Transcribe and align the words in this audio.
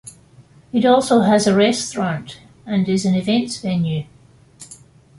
It 0.73 0.83
also 0.83 1.19
has 1.19 1.45
a 1.45 1.53
restaurant 1.55 2.41
and 2.65 2.89
is 2.89 3.05
an 3.05 3.13
events 3.13 3.59
venue. 3.61 4.05